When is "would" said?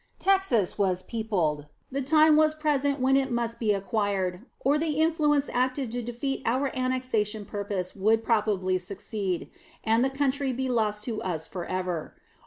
7.95-8.23